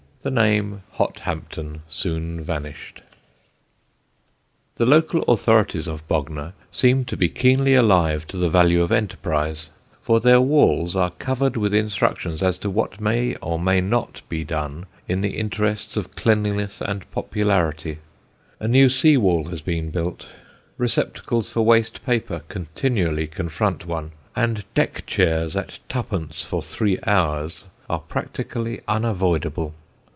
[0.23, 3.01] The name Hothampton soon vanished.
[4.75, 9.71] The local authorities of Bognor seem to be keenly alive to the value of enterprise,
[10.03, 14.43] for their walls are covered with instructions as to what may or may not be
[14.43, 17.97] done in the interests of cleanliness and popularity;
[18.59, 20.27] a new sea wall has been built;
[20.77, 27.63] receptacles for waste paper continually confront one, and deck chairs at twopence for three hours
[27.89, 29.73] are practically unavoidable.